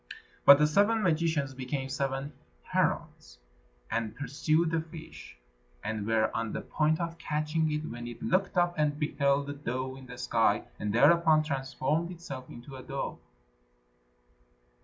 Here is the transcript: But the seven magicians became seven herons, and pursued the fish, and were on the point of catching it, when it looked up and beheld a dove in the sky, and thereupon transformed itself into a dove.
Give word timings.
But 0.45 0.57
the 0.57 0.65
seven 0.65 1.03
magicians 1.03 1.53
became 1.53 1.87
seven 1.87 2.33
herons, 2.63 3.37
and 3.91 4.15
pursued 4.15 4.71
the 4.71 4.81
fish, 4.81 5.37
and 5.83 6.07
were 6.07 6.35
on 6.35 6.53
the 6.53 6.61
point 6.61 6.99
of 6.99 7.19
catching 7.19 7.71
it, 7.71 7.85
when 7.87 8.07
it 8.07 8.23
looked 8.23 8.57
up 8.57 8.73
and 8.79 8.97
beheld 8.97 9.47
a 9.51 9.53
dove 9.53 9.97
in 9.99 10.07
the 10.07 10.17
sky, 10.17 10.63
and 10.79 10.91
thereupon 10.91 11.43
transformed 11.43 12.09
itself 12.09 12.49
into 12.49 12.77
a 12.77 12.81
dove. 12.81 13.19